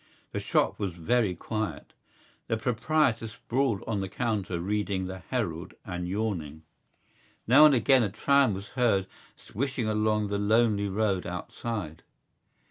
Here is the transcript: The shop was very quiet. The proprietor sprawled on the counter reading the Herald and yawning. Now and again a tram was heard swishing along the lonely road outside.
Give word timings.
The 0.31 0.39
shop 0.39 0.79
was 0.79 0.95
very 0.95 1.35
quiet. 1.35 1.93
The 2.47 2.57
proprietor 2.57 3.27
sprawled 3.27 3.83
on 3.85 4.01
the 4.01 4.09
counter 4.09 4.59
reading 4.59 5.05
the 5.05 5.19
Herald 5.19 5.75
and 5.85 6.07
yawning. 6.07 6.63
Now 7.45 7.67
and 7.67 7.75
again 7.75 8.01
a 8.01 8.09
tram 8.09 8.55
was 8.55 8.69
heard 8.69 9.05
swishing 9.35 9.87
along 9.87 10.29
the 10.29 10.39
lonely 10.39 10.87
road 10.89 11.27
outside. 11.27 12.01